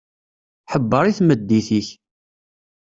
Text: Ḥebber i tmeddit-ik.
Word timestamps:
Ḥebber 0.71 1.03
i 1.05 1.11
tmeddit-ik. 1.17 1.87